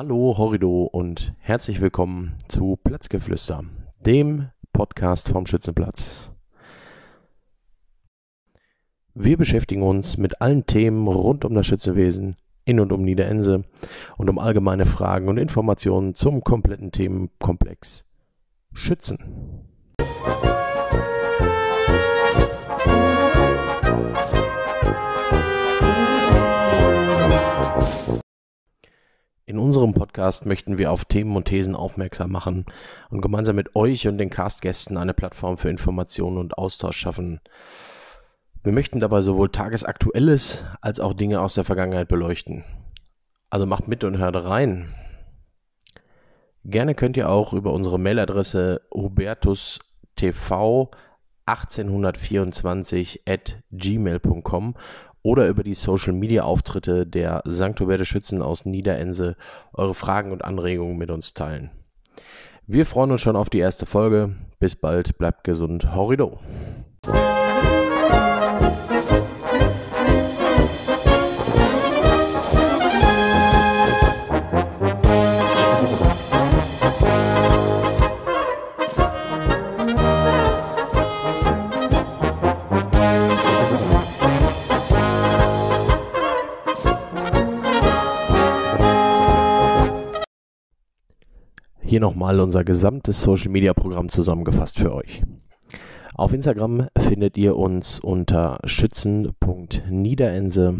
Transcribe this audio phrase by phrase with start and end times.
[0.00, 3.64] Hallo Horrido und herzlich willkommen zu Platzgeflüster,
[3.98, 6.30] dem Podcast vom Schützenplatz.
[9.14, 13.64] Wir beschäftigen uns mit allen Themen rund um das Schützenwesen in und um Niederense
[14.16, 18.04] und um allgemeine Fragen und Informationen zum kompletten Themenkomplex
[18.72, 19.18] Schützen.
[19.98, 21.17] In
[30.18, 32.66] Podcast möchten wir auf Themen und Thesen aufmerksam machen
[33.08, 37.38] und gemeinsam mit euch und den Castgästen eine Plattform für Informationen und Austausch schaffen.
[38.64, 42.64] Wir möchten dabei sowohl Tagesaktuelles als auch Dinge aus der Vergangenheit beleuchten.
[43.48, 44.92] Also macht mit und hört rein.
[46.64, 49.78] Gerne könnt ihr auch über unsere Mailadresse hubertustv
[51.46, 54.74] 1824 at gmail.com
[55.28, 57.78] oder über die Social Media Auftritte der St.
[57.78, 59.36] Huberte Schützen aus Niederense
[59.74, 61.70] eure Fragen und Anregungen mit uns teilen.
[62.66, 64.36] Wir freuen uns schon auf die erste Folge.
[64.58, 65.94] Bis bald, bleibt gesund.
[65.94, 66.40] Horrido!
[91.88, 95.22] Hier nochmal unser gesamtes Social Media Programm zusammengefasst für euch.
[96.14, 100.74] Auf Instagram findet ihr uns unter schützen.niederense,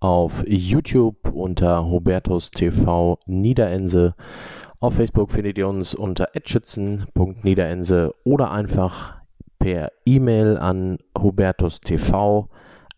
[0.00, 4.16] auf YouTube unter Hubertus TV Niederense,
[4.80, 9.18] auf Facebook findet ihr uns unter schützen.niederense oder einfach
[9.60, 12.12] per E-Mail an hubertustv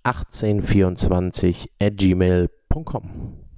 [0.04, 3.49] 1824 at gmail.com.